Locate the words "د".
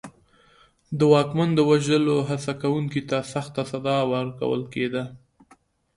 0.97-0.99, 1.55-1.59